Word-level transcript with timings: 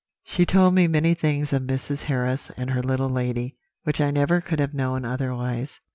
She 0.23 0.47
told 0.47 0.73
me 0.73 0.87
many 0.87 1.13
things 1.13 1.53
of 1.53 1.61
Mrs. 1.61 2.05
Harris 2.05 2.49
and 2.57 2.71
her 2.71 2.81
little 2.81 3.07
lady, 3.07 3.55
which 3.83 4.01
I 4.01 4.09
never 4.09 4.41
could 4.41 4.57
have 4.59 4.73
known 4.73 5.05
otherwise. 5.05 5.79